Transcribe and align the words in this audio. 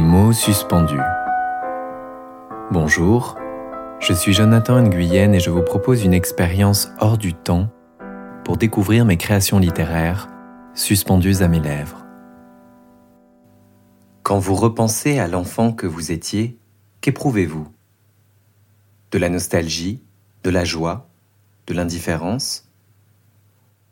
Mots 0.00 0.32
suspendus. 0.32 1.00
Bonjour, 2.70 3.36
je 4.00 4.12
suis 4.12 4.32
Jonathan 4.32 4.80
Nguyen 4.80 5.32
et 5.32 5.40
je 5.40 5.50
vous 5.50 5.62
propose 5.62 6.04
une 6.04 6.14
expérience 6.14 6.90
hors 7.00 7.18
du 7.18 7.34
temps 7.34 7.68
pour 8.44 8.56
découvrir 8.56 9.04
mes 9.04 9.16
créations 9.16 9.58
littéraires 9.58 10.28
suspendues 10.74 11.42
à 11.42 11.48
mes 11.48 11.58
lèvres. 11.58 12.06
Quand 14.22 14.38
vous 14.38 14.54
repensez 14.54 15.18
à 15.18 15.26
l'enfant 15.26 15.72
que 15.72 15.86
vous 15.86 16.12
étiez, 16.12 16.58
qu'éprouvez-vous? 17.00 17.66
De 19.10 19.18
la 19.18 19.28
nostalgie, 19.28 20.04
de 20.44 20.50
la 20.50 20.64
joie, 20.64 21.08
de 21.66 21.74
l'indifférence? 21.74 22.70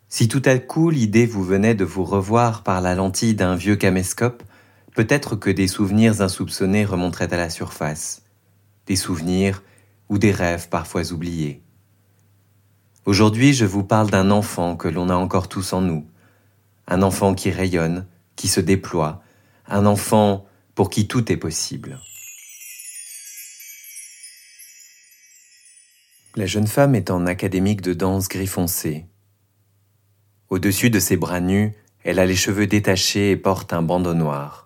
Si 0.09 0.29
tout 0.29 0.43
à 0.45 0.59
coup 0.59 0.91
l'idée 0.91 1.27
vous 1.27 1.43
venait 1.43 1.75
de 1.75 1.85
vous 1.85 2.05
revoir 2.05 2.63
par 2.63 2.81
la 2.81 2.95
lentille 2.95 3.35
d'un 3.35 3.57
vieux 3.57 3.77
caméscope, 3.77 4.45
peut-être 4.97 5.37
que 5.37 5.51
des 5.51 5.69
souvenirs 5.69 6.23
insoupçonnés 6.23 6.87
remonteraient 6.87 7.33
à 7.33 7.37
la 7.37 7.51
surface, 7.51 8.23
des 8.87 8.97
souvenirs 8.97 9.63
ou 10.09 10.17
des 10.17 10.33
rêves 10.33 10.71
parfois 10.71 11.13
oubliés. 11.13 11.63
Aujourd'hui, 13.05 13.53
je 13.53 13.67
vous 13.67 13.85
parle 13.85 14.11
d'un 14.11 14.31
enfant 14.31 14.75
que 14.75 14.89
l'on 14.89 15.11
a 15.11 15.15
encore 15.15 15.49
tous 15.49 15.75
en 15.75 15.83
nous, 15.83 16.09
un 16.89 17.03
enfant 17.03 17.35
qui 17.35 17.51
rayonne, 17.51 18.07
qui 18.37 18.49
se 18.49 18.59
déploie, 18.59 19.23
un 19.69 19.85
enfant 19.85 20.47
pour 20.75 20.89
qui 20.89 21.07
tout 21.07 21.31
est 21.31 21.37
possible. 21.37 22.01
La 26.37 26.47
jeune 26.47 26.67
femme 26.67 26.95
est 26.95 27.11
en 27.11 27.27
académique 27.27 27.83
de 27.83 27.93
danse 27.93 28.29
gris 28.29 28.47
foncé. 28.47 29.05
Au-dessus 30.49 30.89
de 30.89 31.01
ses 31.01 31.19
bras 31.19 31.41
nus, 31.41 31.75
elle 32.03 32.19
a 32.19 32.25
les 32.25 32.37
cheveux 32.37 32.67
détachés 32.67 33.33
et 33.33 33.37
porte 33.37 33.75
un 33.75 33.83
bandeau 33.83 34.15
noir. 34.15 34.66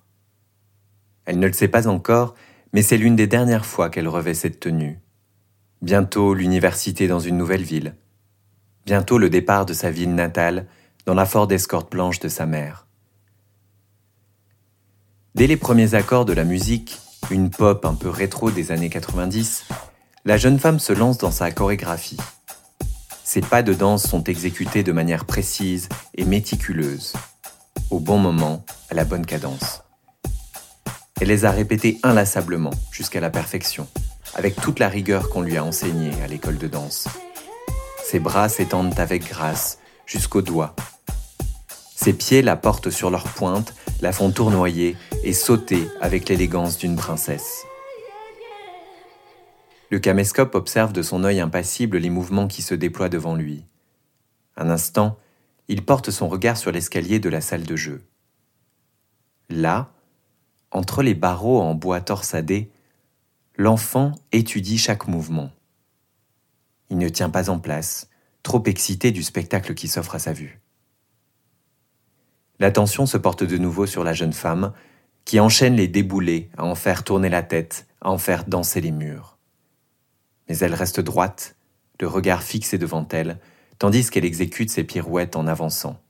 Elle 1.30 1.38
ne 1.38 1.46
le 1.46 1.52
sait 1.52 1.68
pas 1.68 1.86
encore, 1.86 2.34
mais 2.72 2.82
c'est 2.82 2.96
l'une 2.96 3.14
des 3.14 3.28
dernières 3.28 3.64
fois 3.64 3.88
qu'elle 3.88 4.08
revêt 4.08 4.34
cette 4.34 4.58
tenue. 4.58 4.98
Bientôt 5.80 6.34
l'université 6.34 7.06
dans 7.06 7.20
une 7.20 7.36
nouvelle 7.36 7.62
ville. 7.62 7.94
Bientôt 8.84 9.16
le 9.16 9.30
départ 9.30 9.64
de 9.64 9.72
sa 9.72 9.92
ville 9.92 10.12
natale 10.12 10.66
dans 11.06 11.14
la 11.14 11.26
Ford 11.26 11.46
Escort 11.52 11.88
blanche 11.88 12.18
de 12.18 12.26
sa 12.26 12.46
mère. 12.46 12.88
Dès 15.36 15.46
les 15.46 15.56
premiers 15.56 15.94
accords 15.94 16.24
de 16.24 16.32
la 16.32 16.42
musique, 16.42 16.98
une 17.30 17.50
pop 17.50 17.84
un 17.84 17.94
peu 17.94 18.08
rétro 18.08 18.50
des 18.50 18.72
années 18.72 18.90
90, 18.90 19.68
la 20.24 20.36
jeune 20.36 20.58
femme 20.58 20.80
se 20.80 20.92
lance 20.92 21.18
dans 21.18 21.30
sa 21.30 21.52
chorégraphie. 21.52 22.18
Ses 23.22 23.40
pas 23.40 23.62
de 23.62 23.72
danse 23.72 24.02
sont 24.02 24.24
exécutés 24.24 24.82
de 24.82 24.90
manière 24.90 25.26
précise 25.26 25.88
et 26.16 26.24
méticuleuse, 26.24 27.12
au 27.90 28.00
bon 28.00 28.18
moment, 28.18 28.64
à 28.90 28.94
la 28.94 29.04
bonne 29.04 29.24
cadence. 29.24 29.84
Elle 31.20 31.28
les 31.28 31.44
a 31.44 31.50
répétées 31.50 31.98
inlassablement, 32.02 32.70
jusqu'à 32.90 33.20
la 33.20 33.28
perfection, 33.28 33.86
avec 34.34 34.56
toute 34.56 34.78
la 34.78 34.88
rigueur 34.88 35.28
qu'on 35.28 35.42
lui 35.42 35.58
a 35.58 35.64
enseignée 35.64 36.12
à 36.22 36.26
l'école 36.26 36.56
de 36.56 36.66
danse. 36.66 37.08
Ses 38.02 38.18
bras 38.18 38.48
s'étendent 38.48 38.98
avec 38.98 39.28
grâce, 39.28 39.78
jusqu'aux 40.06 40.40
doigts. 40.40 40.74
Ses 41.94 42.14
pieds 42.14 42.40
la 42.40 42.56
portent 42.56 42.88
sur 42.88 43.10
leurs 43.10 43.28
pointes, 43.28 43.74
la 44.00 44.12
font 44.12 44.30
tournoyer 44.30 44.96
et 45.22 45.34
sauter 45.34 45.86
avec 46.00 46.26
l'élégance 46.30 46.78
d'une 46.78 46.96
princesse. 46.96 47.66
Le 49.90 49.98
caméscope 49.98 50.54
observe 50.54 50.94
de 50.94 51.02
son 51.02 51.22
œil 51.24 51.40
impassible 51.40 51.98
les 51.98 52.08
mouvements 52.08 52.48
qui 52.48 52.62
se 52.62 52.74
déploient 52.74 53.10
devant 53.10 53.34
lui. 53.34 53.66
Un 54.56 54.70
instant, 54.70 55.18
il 55.68 55.84
porte 55.84 56.10
son 56.10 56.28
regard 56.28 56.56
sur 56.56 56.72
l'escalier 56.72 57.18
de 57.18 57.28
la 57.28 57.42
salle 57.42 57.64
de 57.64 57.76
jeu. 57.76 58.02
Là, 59.50 59.92
entre 60.70 61.02
les 61.02 61.14
barreaux 61.14 61.60
en 61.60 61.74
bois 61.74 62.00
torsadé, 62.00 62.70
l'enfant 63.56 64.12
étudie 64.32 64.78
chaque 64.78 65.08
mouvement. 65.08 65.50
Il 66.90 66.98
ne 66.98 67.08
tient 67.08 67.30
pas 67.30 67.50
en 67.50 67.58
place, 67.58 68.08
trop 68.42 68.62
excité 68.64 69.10
du 69.10 69.22
spectacle 69.22 69.74
qui 69.74 69.88
s'offre 69.88 70.14
à 70.14 70.18
sa 70.18 70.32
vue. 70.32 70.60
L'attention 72.58 73.06
se 73.06 73.16
porte 73.16 73.42
de 73.42 73.56
nouveau 73.56 73.86
sur 73.86 74.04
la 74.04 74.12
jeune 74.12 74.32
femme, 74.32 74.72
qui 75.24 75.40
enchaîne 75.40 75.76
les 75.76 75.88
déboulés 75.88 76.50
à 76.56 76.64
en 76.64 76.74
faire 76.74 77.04
tourner 77.04 77.28
la 77.28 77.42
tête, 77.42 77.86
à 78.00 78.10
en 78.10 78.18
faire 78.18 78.44
danser 78.44 78.80
les 78.80 78.90
murs. 78.90 79.38
Mais 80.48 80.58
elle 80.58 80.74
reste 80.74 81.00
droite, 81.00 81.56
le 82.00 82.06
regard 82.06 82.42
fixé 82.42 82.78
devant 82.78 83.06
elle, 83.12 83.38
tandis 83.78 84.10
qu'elle 84.10 84.24
exécute 84.24 84.70
ses 84.70 84.84
pirouettes 84.84 85.36
en 85.36 85.46
avançant 85.46 86.00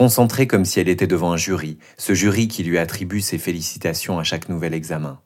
concentrée 0.00 0.46
comme 0.46 0.64
si 0.64 0.80
elle 0.80 0.88
était 0.88 1.06
devant 1.06 1.30
un 1.30 1.36
jury, 1.36 1.76
ce 1.98 2.14
jury 2.14 2.48
qui 2.48 2.64
lui 2.64 2.78
attribue 2.78 3.20
ses 3.20 3.36
félicitations 3.36 4.18
à 4.18 4.24
chaque 4.24 4.48
nouvel 4.48 4.72
examen. 4.72 5.20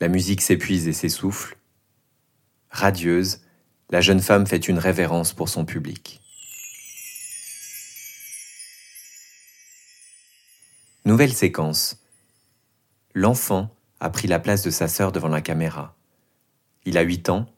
La 0.00 0.08
musique 0.08 0.40
s'épuise 0.40 0.88
et 0.88 0.94
s'essouffle. 0.94 1.58
Radieuse, 2.70 3.42
la 3.90 4.00
jeune 4.00 4.22
femme 4.22 4.46
fait 4.46 4.68
une 4.68 4.78
révérence 4.78 5.34
pour 5.34 5.50
son 5.50 5.66
public. 5.66 6.22
Nouvelle 11.04 11.34
séquence. 11.34 12.02
L'enfant 13.12 13.68
a 14.00 14.08
pris 14.08 14.28
la 14.28 14.38
place 14.38 14.62
de 14.62 14.70
sa 14.70 14.88
sœur 14.88 15.12
devant 15.12 15.28
la 15.28 15.42
caméra. 15.42 15.94
Il 16.86 16.96
a 16.96 17.02
huit 17.02 17.28
ans, 17.28 17.52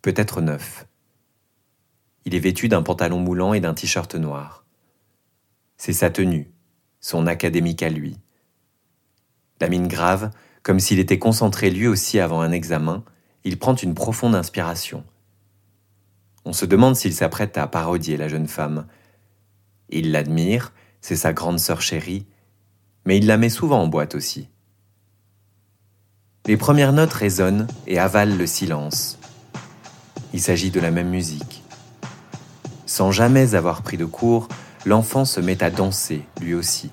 peut-être 0.00 0.40
neuf. 0.40 0.86
Il 2.24 2.36
est 2.36 2.38
vêtu 2.38 2.68
d'un 2.68 2.84
pantalon 2.84 3.18
moulant 3.18 3.52
et 3.52 3.58
d'un 3.58 3.74
t-shirt 3.74 4.14
noir. 4.14 4.62
C'est 5.76 5.92
sa 5.92 6.10
tenue, 6.10 6.50
son 7.00 7.26
académique 7.26 7.82
à 7.82 7.88
lui. 7.88 8.18
La 9.60 9.68
mine 9.68 9.88
grave, 9.88 10.30
comme 10.62 10.80
s'il 10.80 10.98
était 10.98 11.18
concentré 11.18 11.70
lui 11.70 11.86
aussi 11.86 12.18
avant 12.18 12.40
un 12.40 12.52
examen, 12.52 13.04
il 13.44 13.58
prend 13.58 13.74
une 13.74 13.94
profonde 13.94 14.34
inspiration. 14.34 15.04
On 16.44 16.52
se 16.52 16.66
demande 16.66 16.96
s'il 16.96 17.14
s'apprête 17.14 17.58
à 17.58 17.66
parodier 17.66 18.16
la 18.16 18.28
jeune 18.28 18.48
femme. 18.48 18.86
Il 19.88 20.12
l'admire, 20.12 20.72
c'est 21.00 21.16
sa 21.16 21.32
grande 21.32 21.58
sœur 21.58 21.80
chérie, 21.80 22.26
mais 23.04 23.18
il 23.18 23.26
la 23.26 23.36
met 23.36 23.48
souvent 23.48 23.82
en 23.82 23.86
boîte 23.86 24.14
aussi. 24.14 24.48
Les 26.46 26.56
premières 26.56 26.92
notes 26.92 27.12
résonnent 27.12 27.66
et 27.86 27.98
avalent 27.98 28.36
le 28.36 28.46
silence. 28.46 29.18
Il 30.32 30.40
s'agit 30.40 30.70
de 30.70 30.80
la 30.80 30.90
même 30.90 31.10
musique. 31.10 31.64
Sans 32.86 33.10
jamais 33.10 33.54
avoir 33.54 33.82
pris 33.82 33.96
de 33.96 34.04
cours, 34.04 34.48
l'enfant 34.86 35.24
se 35.24 35.40
met 35.40 35.64
à 35.64 35.70
danser, 35.70 36.22
lui 36.40 36.54
aussi. 36.54 36.90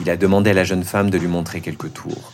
Il 0.00 0.10
a 0.10 0.16
demandé 0.16 0.50
à 0.50 0.54
la 0.54 0.64
jeune 0.64 0.82
femme 0.82 1.08
de 1.08 1.16
lui 1.16 1.28
montrer 1.28 1.60
quelques 1.60 1.92
tours. 1.94 2.32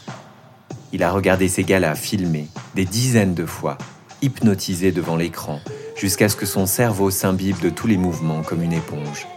Il 0.92 1.02
a 1.02 1.12
regardé 1.12 1.46
ses 1.46 1.62
galas 1.62 1.94
filmés 1.94 2.48
des 2.74 2.86
dizaines 2.86 3.34
de 3.34 3.44
fois, 3.44 3.76
hypnotisé 4.22 4.92
devant 4.92 5.16
l'écran, 5.16 5.60
jusqu'à 5.94 6.30
ce 6.30 6.36
que 6.36 6.46
son 6.46 6.64
cerveau 6.64 7.10
s'imbibe 7.10 7.60
de 7.60 7.68
tous 7.68 7.86
les 7.86 7.98
mouvements 7.98 8.42
comme 8.42 8.62
une 8.62 8.72
éponge. 8.72 9.28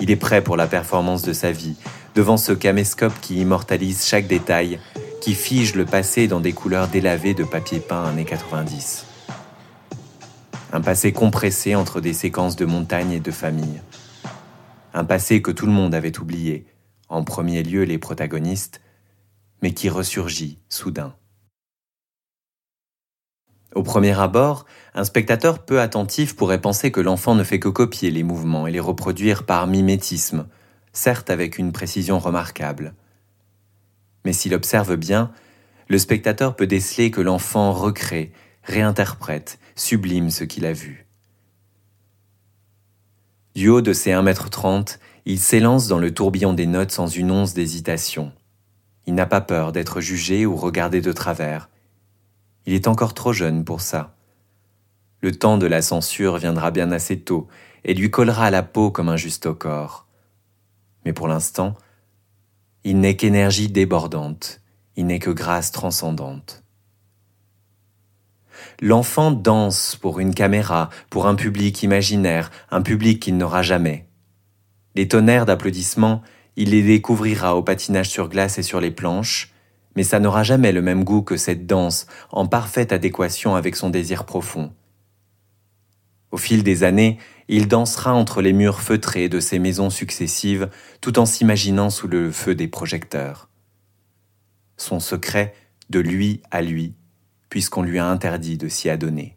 Il 0.00 0.10
est 0.10 0.16
prêt 0.16 0.42
pour 0.42 0.56
la 0.56 0.66
performance 0.66 1.22
de 1.22 1.32
sa 1.32 1.52
vie, 1.52 1.76
devant 2.16 2.36
ce 2.36 2.52
caméscope 2.52 3.14
qui 3.20 3.36
immortalise 3.36 4.04
chaque 4.04 4.26
détail, 4.26 4.80
qui 5.20 5.34
fige 5.34 5.76
le 5.76 5.84
passé 5.84 6.26
dans 6.26 6.40
des 6.40 6.52
couleurs 6.52 6.88
délavées 6.88 7.34
de 7.34 7.44
papier 7.44 7.78
peint 7.78 8.04
années 8.04 8.24
90 8.24 9.06
un 10.72 10.80
passé 10.80 11.12
compressé 11.12 11.74
entre 11.74 12.00
des 12.00 12.14
séquences 12.14 12.56
de 12.56 12.64
montagnes 12.64 13.12
et 13.12 13.20
de 13.20 13.30
famille. 13.30 13.82
Un 14.94 15.04
passé 15.04 15.42
que 15.42 15.50
tout 15.50 15.66
le 15.66 15.72
monde 15.72 15.94
avait 15.94 16.18
oublié, 16.18 16.66
en 17.10 17.24
premier 17.24 17.62
lieu 17.62 17.82
les 17.82 17.98
protagonistes, 17.98 18.80
mais 19.60 19.72
qui 19.74 19.90
ressurgit 19.90 20.58
soudain. 20.70 21.14
Au 23.74 23.82
premier 23.82 24.18
abord, 24.18 24.64
un 24.94 25.04
spectateur 25.04 25.58
peu 25.58 25.80
attentif 25.80 26.36
pourrait 26.36 26.60
penser 26.60 26.90
que 26.90 27.00
l'enfant 27.00 27.34
ne 27.34 27.44
fait 27.44 27.60
que 27.60 27.68
copier 27.68 28.10
les 28.10 28.22
mouvements 28.22 28.66
et 28.66 28.72
les 28.72 28.80
reproduire 28.80 29.44
par 29.44 29.66
mimétisme, 29.66 30.46
certes 30.94 31.28
avec 31.28 31.58
une 31.58 31.72
précision 31.72 32.18
remarquable. 32.18 32.94
Mais 34.24 34.32
s'il 34.32 34.54
observe 34.54 34.96
bien, 34.96 35.32
le 35.88 35.98
spectateur 35.98 36.56
peut 36.56 36.66
déceler 36.66 37.10
que 37.10 37.20
l'enfant 37.20 37.72
recrée, 37.72 38.32
réinterprète, 38.62 39.58
sublime 39.82 40.30
ce 40.30 40.44
qu'il 40.44 40.64
a 40.64 40.72
vu. 40.72 41.06
Du 43.54 43.68
haut 43.68 43.82
de 43.82 43.92
ses 43.92 44.12
1m30, 44.12 44.98
il 45.26 45.38
s'élance 45.38 45.88
dans 45.88 45.98
le 45.98 46.14
tourbillon 46.14 46.54
des 46.54 46.66
notes 46.66 46.92
sans 46.92 47.08
une 47.08 47.30
once 47.30 47.52
d'hésitation. 47.52 48.32
Il 49.06 49.14
n'a 49.14 49.26
pas 49.26 49.40
peur 49.40 49.72
d'être 49.72 50.00
jugé 50.00 50.46
ou 50.46 50.56
regardé 50.56 51.00
de 51.00 51.12
travers. 51.12 51.68
Il 52.64 52.74
est 52.74 52.86
encore 52.86 53.12
trop 53.12 53.32
jeune 53.32 53.64
pour 53.64 53.80
ça. 53.80 54.14
Le 55.20 55.32
temps 55.32 55.58
de 55.58 55.66
la 55.66 55.82
censure 55.82 56.38
viendra 56.38 56.70
bien 56.70 56.92
assez 56.92 57.18
tôt 57.18 57.48
et 57.84 57.94
lui 57.94 58.10
collera 58.10 58.46
à 58.46 58.50
la 58.50 58.62
peau 58.62 58.92
comme 58.92 59.08
un 59.08 59.16
juste 59.16 59.52
corps. 59.52 60.06
Mais 61.04 61.12
pour 61.12 61.26
l'instant, 61.26 61.76
il 62.84 63.00
n'est 63.00 63.16
qu'énergie 63.16 63.68
débordante, 63.68 64.60
il 64.94 65.06
n'est 65.06 65.18
que 65.18 65.30
grâce 65.30 65.72
transcendante. 65.72 66.61
L'enfant 68.80 69.30
danse 69.30 69.96
pour 69.96 70.20
une 70.20 70.34
caméra, 70.34 70.90
pour 71.10 71.26
un 71.26 71.34
public 71.34 71.82
imaginaire, 71.82 72.50
un 72.70 72.82
public 72.82 73.20
qu'il 73.20 73.36
n'aura 73.36 73.62
jamais. 73.62 74.08
Les 74.94 75.08
tonnerres 75.08 75.46
d'applaudissements, 75.46 76.22
il 76.56 76.70
les 76.70 76.82
découvrira 76.82 77.56
au 77.56 77.62
patinage 77.62 78.10
sur 78.10 78.28
glace 78.28 78.58
et 78.58 78.62
sur 78.62 78.80
les 78.80 78.90
planches, 78.90 79.52
mais 79.96 80.02
ça 80.02 80.20
n'aura 80.20 80.42
jamais 80.42 80.72
le 80.72 80.82
même 80.82 81.04
goût 81.04 81.22
que 81.22 81.36
cette 81.36 81.66
danse 81.66 82.06
en 82.30 82.46
parfaite 82.46 82.92
adéquation 82.92 83.54
avec 83.56 83.76
son 83.76 83.90
désir 83.90 84.24
profond. 84.24 84.72
Au 86.30 86.38
fil 86.38 86.62
des 86.62 86.82
années, 86.82 87.18
il 87.48 87.68
dansera 87.68 88.14
entre 88.14 88.40
les 88.40 88.54
murs 88.54 88.80
feutrés 88.80 89.28
de 89.28 89.38
ses 89.38 89.58
maisons 89.58 89.90
successives 89.90 90.70
tout 91.02 91.18
en 91.18 91.26
s'imaginant 91.26 91.90
sous 91.90 92.08
le 92.08 92.30
feu 92.30 92.54
des 92.54 92.68
projecteurs. 92.68 93.50
Son 94.78 94.98
secret, 94.98 95.54
de 95.90 96.00
lui 96.00 96.42
à 96.50 96.62
lui, 96.62 96.94
puisqu'on 97.52 97.82
lui 97.82 97.98
a 97.98 98.06
interdit 98.06 98.56
de 98.56 98.66
s'y 98.66 98.88
adonner. 98.88 99.36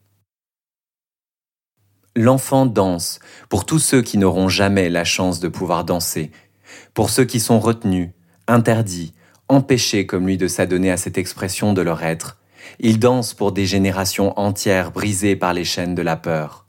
L'enfant 2.15 2.65
danse 2.65 3.19
pour 3.49 3.65
tous 3.65 3.79
ceux 3.79 4.01
qui 4.01 4.17
n'auront 4.17 4.47
jamais 4.47 4.89
la 4.89 5.03
chance 5.03 5.41
de 5.41 5.49
pouvoir 5.49 5.83
danser, 5.83 6.31
pour 6.93 7.09
ceux 7.09 7.25
qui 7.25 7.41
sont 7.41 7.59
retenus, 7.59 8.11
interdits, 8.47 9.13
empêchés 9.49 10.05
comme 10.05 10.27
lui 10.27 10.37
de 10.37 10.47
s'adonner 10.47 10.91
à 10.91 10.95
cette 10.95 11.17
expression 11.17 11.73
de 11.73 11.81
leur 11.81 12.03
être. 12.03 12.37
Il 12.79 12.99
danse 12.99 13.33
pour 13.33 13.51
des 13.51 13.65
générations 13.65 14.31
entières 14.39 14.93
brisées 14.93 15.35
par 15.35 15.53
les 15.53 15.65
chaînes 15.65 15.93
de 15.93 16.01
la 16.01 16.15
peur. 16.15 16.65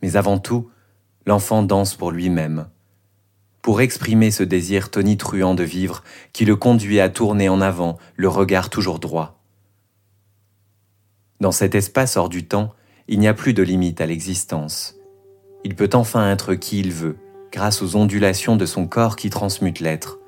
Mais 0.00 0.14
avant 0.14 0.38
tout, 0.38 0.70
l'enfant 1.26 1.64
danse 1.64 1.96
pour 1.96 2.12
lui-même, 2.12 2.68
pour 3.62 3.80
exprimer 3.80 4.30
ce 4.30 4.44
désir 4.44 4.92
tonitruant 4.92 5.56
de 5.56 5.64
vivre 5.64 6.04
qui 6.32 6.44
le 6.44 6.54
conduit 6.54 7.00
à 7.00 7.08
tourner 7.08 7.48
en 7.48 7.60
avant, 7.60 7.98
le 8.14 8.28
regard 8.28 8.70
toujours 8.70 9.00
droit. 9.00 9.41
Dans 11.42 11.50
cet 11.50 11.74
espace 11.74 12.16
hors 12.16 12.28
du 12.28 12.46
temps, 12.46 12.72
il 13.08 13.18
n'y 13.18 13.26
a 13.26 13.34
plus 13.34 13.52
de 13.52 13.64
limite 13.64 14.00
à 14.00 14.06
l'existence. 14.06 14.94
Il 15.64 15.74
peut 15.74 15.90
enfin 15.92 16.30
être 16.30 16.54
qui 16.54 16.78
il 16.78 16.92
veut, 16.92 17.16
grâce 17.50 17.82
aux 17.82 17.96
ondulations 17.96 18.54
de 18.54 18.64
son 18.64 18.86
corps 18.86 19.16
qui 19.16 19.28
transmutent 19.28 19.80
l'être. 19.80 20.20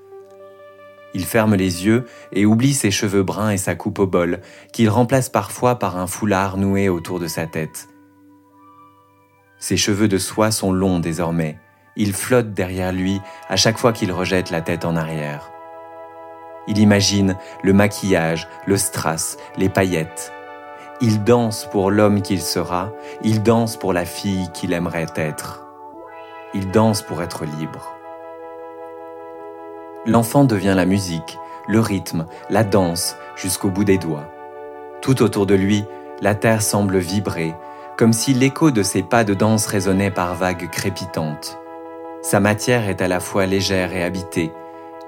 Il 1.14 1.24
ferme 1.24 1.54
les 1.54 1.86
yeux 1.86 2.06
et 2.32 2.44
oublie 2.44 2.74
ses 2.74 2.90
cheveux 2.90 3.22
bruns 3.22 3.50
et 3.50 3.58
sa 3.58 3.76
coupe 3.76 4.00
au 4.00 4.08
bol, 4.08 4.40
qu'il 4.72 4.90
remplace 4.90 5.28
parfois 5.28 5.78
par 5.78 5.98
un 5.98 6.08
foulard 6.08 6.56
noué 6.56 6.88
autour 6.88 7.20
de 7.20 7.28
sa 7.28 7.46
tête. 7.46 7.86
Ses 9.60 9.76
cheveux 9.76 10.08
de 10.08 10.18
soie 10.18 10.50
sont 10.50 10.72
longs 10.72 10.98
désormais. 10.98 11.60
Ils 11.94 12.12
flottent 12.12 12.54
derrière 12.54 12.92
lui 12.92 13.20
à 13.48 13.54
chaque 13.54 13.78
fois 13.78 13.92
qu'il 13.92 14.10
rejette 14.10 14.50
la 14.50 14.62
tête 14.62 14.84
en 14.84 14.96
arrière. 14.96 15.52
Il 16.66 16.78
imagine 16.78 17.36
le 17.62 17.72
maquillage, 17.72 18.48
le 18.66 18.76
strass, 18.76 19.36
les 19.56 19.68
paillettes. 19.68 20.33
Il 21.06 21.22
danse 21.22 21.68
pour 21.70 21.90
l'homme 21.90 22.22
qu'il 22.22 22.40
sera, 22.40 22.90
il 23.22 23.42
danse 23.42 23.76
pour 23.76 23.92
la 23.92 24.06
fille 24.06 24.48
qu'il 24.54 24.72
aimerait 24.72 25.12
être. 25.16 25.66
Il 26.54 26.70
danse 26.70 27.02
pour 27.02 27.20
être 27.20 27.44
libre. 27.44 27.92
L'enfant 30.06 30.44
devient 30.44 30.72
la 30.74 30.86
musique, 30.86 31.38
le 31.68 31.78
rythme, 31.78 32.24
la 32.48 32.64
danse 32.64 33.18
jusqu'au 33.36 33.68
bout 33.68 33.84
des 33.84 33.98
doigts. 33.98 34.24
Tout 35.02 35.22
autour 35.22 35.44
de 35.44 35.54
lui, 35.54 35.84
la 36.22 36.34
terre 36.34 36.62
semble 36.62 36.96
vibrer, 36.96 37.54
comme 37.98 38.14
si 38.14 38.32
l'écho 38.32 38.70
de 38.70 38.82
ses 38.82 39.02
pas 39.02 39.24
de 39.24 39.34
danse 39.34 39.66
résonnait 39.66 40.10
par 40.10 40.34
vagues 40.34 40.70
crépitantes. 40.70 41.58
Sa 42.22 42.40
matière 42.40 42.88
est 42.88 43.02
à 43.02 43.08
la 43.08 43.20
fois 43.20 43.44
légère 43.44 43.92
et 43.92 44.02
habitée. 44.02 44.54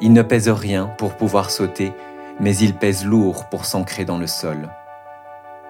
Il 0.02 0.12
ne 0.12 0.20
pèse 0.20 0.50
rien 0.50 0.90
pour 0.98 1.16
pouvoir 1.16 1.48
sauter, 1.48 1.94
mais 2.38 2.54
il 2.54 2.74
pèse 2.74 3.06
lourd 3.06 3.46
pour 3.48 3.64
s'ancrer 3.64 4.04
dans 4.04 4.18
le 4.18 4.26
sol. 4.26 4.68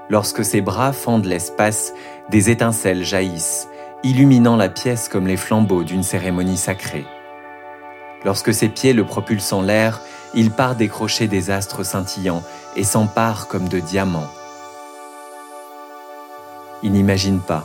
Lorsque 0.08 0.44
ses 0.44 0.60
bras 0.60 0.92
fendent 0.92 1.24
l'espace, 1.24 1.92
des 2.30 2.50
étincelles 2.50 3.04
jaillissent, 3.04 3.68
illuminant 4.04 4.56
la 4.56 4.68
pièce 4.68 5.08
comme 5.08 5.26
les 5.26 5.36
flambeaux 5.36 5.82
d'une 5.82 6.04
cérémonie 6.04 6.56
sacrée. 6.56 7.06
Lorsque 8.24 8.54
ses 8.54 8.68
pieds 8.68 8.92
le 8.92 9.04
propulsent 9.04 9.52
en 9.52 9.62
l'air, 9.62 10.00
il 10.34 10.50
part 10.50 10.76
décrocher 10.76 11.28
des 11.28 11.50
astres 11.50 11.84
scintillants 11.84 12.42
et 12.76 12.84
s'empare 12.84 13.48
comme 13.48 13.68
de 13.68 13.80
diamants. 13.80 14.30
Il 16.82 16.92
n'imagine 16.92 17.40
pas 17.40 17.64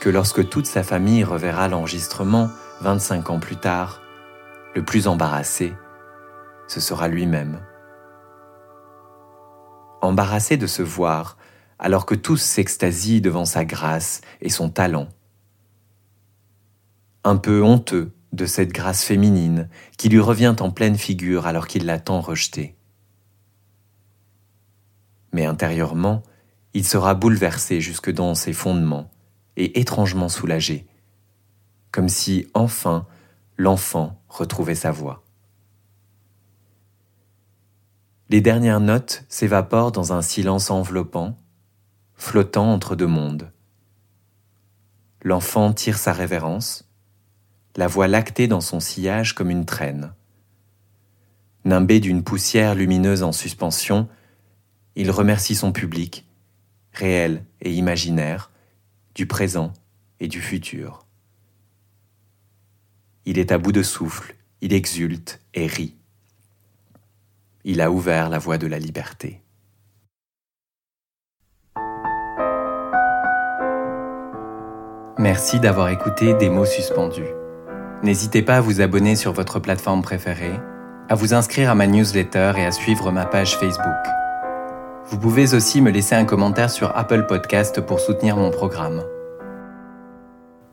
que 0.00 0.10
lorsque 0.10 0.48
toute 0.48 0.66
sa 0.66 0.82
famille 0.82 1.24
reverra 1.24 1.68
l'enregistrement 1.68 2.50
25 2.80 3.30
ans 3.30 3.38
plus 3.38 3.56
tard, 3.56 4.00
le 4.74 4.82
plus 4.84 5.06
embarrassé, 5.06 5.74
ce 6.66 6.80
sera 6.80 7.08
lui-même 7.08 7.60
embarrassé 10.02 10.56
de 10.56 10.66
se 10.66 10.82
voir, 10.82 11.38
alors 11.78 12.06
que 12.06 12.14
tous 12.14 12.36
s'extasient 12.36 13.20
devant 13.20 13.44
sa 13.44 13.64
grâce 13.64 14.20
et 14.40 14.50
son 14.50 14.68
talent. 14.68 15.08
Un 17.24 17.36
peu 17.36 17.62
honteux 17.62 18.12
de 18.32 18.46
cette 18.46 18.72
grâce 18.72 19.04
féminine 19.04 19.68
qui 19.96 20.08
lui 20.08 20.20
revient 20.20 20.54
en 20.60 20.70
pleine 20.70 20.96
figure 20.96 21.46
alors 21.46 21.66
qu'il 21.66 21.86
l'a 21.86 21.98
tant 21.98 22.20
rejetée. 22.20 22.76
Mais 25.32 25.46
intérieurement, 25.46 26.22
il 26.74 26.84
sera 26.84 27.14
bouleversé 27.14 27.80
jusque 27.80 28.10
dans 28.10 28.34
ses 28.34 28.52
fondements 28.52 29.10
et 29.56 29.80
étrangement 29.80 30.28
soulagé, 30.28 30.86
comme 31.90 32.08
si 32.08 32.46
enfin 32.54 33.06
l'enfant 33.56 34.20
retrouvait 34.28 34.74
sa 34.74 34.90
voix. 34.90 35.22
Les 38.32 38.40
dernières 38.40 38.80
notes 38.80 39.26
s'évaporent 39.28 39.92
dans 39.92 40.14
un 40.14 40.22
silence 40.22 40.70
enveloppant, 40.70 41.36
flottant 42.14 42.72
entre 42.72 42.96
deux 42.96 43.06
mondes. 43.06 43.52
L'enfant 45.20 45.74
tire 45.74 45.98
sa 45.98 46.14
révérence, 46.14 46.90
la 47.76 47.88
voix 47.88 48.08
lactée 48.08 48.48
dans 48.48 48.62
son 48.62 48.80
sillage 48.80 49.34
comme 49.34 49.50
une 49.50 49.66
traîne. 49.66 50.14
Nimbé 51.66 52.00
d'une 52.00 52.24
poussière 52.24 52.74
lumineuse 52.74 53.22
en 53.22 53.32
suspension, 53.32 54.08
il 54.96 55.10
remercie 55.10 55.54
son 55.54 55.70
public, 55.70 56.26
réel 56.94 57.44
et 57.60 57.74
imaginaire, 57.74 58.50
du 59.14 59.26
présent 59.26 59.74
et 60.20 60.28
du 60.28 60.40
futur. 60.40 61.04
Il 63.26 63.38
est 63.38 63.52
à 63.52 63.58
bout 63.58 63.72
de 63.72 63.82
souffle, 63.82 64.36
il 64.62 64.72
exulte 64.72 65.38
et 65.52 65.66
rit 65.66 65.96
il 67.64 67.80
a 67.80 67.90
ouvert 67.90 68.28
la 68.28 68.38
voie 68.38 68.58
de 68.58 68.66
la 68.66 68.78
liberté. 68.78 69.42
Merci 75.18 75.60
d'avoir 75.60 75.88
écouté 75.90 76.34
Des 76.34 76.50
mots 76.50 76.64
suspendus. 76.64 77.30
N'hésitez 78.02 78.42
pas 78.42 78.56
à 78.56 78.60
vous 78.60 78.80
abonner 78.80 79.14
sur 79.14 79.32
votre 79.32 79.60
plateforme 79.60 80.02
préférée, 80.02 80.58
à 81.08 81.14
vous 81.14 81.34
inscrire 81.34 81.70
à 81.70 81.74
ma 81.76 81.86
newsletter 81.86 82.54
et 82.56 82.64
à 82.64 82.72
suivre 82.72 83.12
ma 83.12 83.26
page 83.26 83.56
Facebook. 83.56 83.86
Vous 85.06 85.18
pouvez 85.18 85.54
aussi 85.54 85.80
me 85.80 85.90
laisser 85.90 86.14
un 86.14 86.24
commentaire 86.24 86.70
sur 86.70 86.96
Apple 86.96 87.26
Podcast 87.26 87.80
pour 87.80 88.00
soutenir 88.00 88.36
mon 88.36 88.50
programme. 88.50 89.02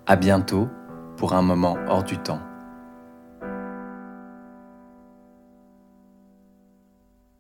À 0.08 0.16
bientôt 0.16 0.68
pour 1.18 1.34
un 1.34 1.42
moment 1.44 1.78
hors 1.88 2.04
du 2.04 2.18
temps. 2.18 2.40